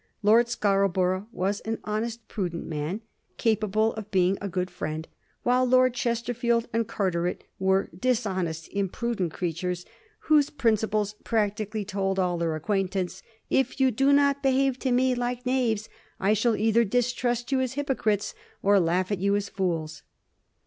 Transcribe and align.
Lord 0.23 0.47
Scarbor* 0.47 1.15
ough 1.15 1.27
was 1.31 1.59
an 1.59 1.77
honest, 1.83 2.27
prudent 2.27 2.65
man, 2.65 3.01
capable 3.37 3.93
of 3.93 4.09
being 4.09 4.35
a 4.41 4.49
good 4.49 4.71
friend, 4.71 5.07
while 5.43 5.63
Lord 5.63 5.93
Chesterfield 5.93 6.67
and 6.73 6.87
Carteret 6.87 7.43
were 7.59 7.87
dishon 7.95 8.47
est, 8.47 8.67
imprudent 8.73 9.31
creatures, 9.31 9.85
whose 10.21 10.49
principles 10.49 11.13
practically 11.23 11.85
told 11.85 12.17
all 12.17 12.39
their 12.39 12.55
acquaintance, 12.55 13.21
^' 13.21 13.23
If 13.51 13.79
you 13.79 13.91
do 13.91 14.11
not 14.11 14.41
behave 14.41 14.79
to 14.79 14.91
me 14.91 15.13
like 15.13 15.45
knaves, 15.45 15.87
I 16.19 16.33
shall 16.33 16.55
either 16.55 16.83
distrust 16.83 17.51
you 17.51 17.59
as 17.61 17.73
hypocrites 17.73 18.33
or 18.63 18.79
laugh 18.79 19.11
at 19.11 19.19
you 19.19 19.35
as 19.35 19.49
fools." 19.49 20.01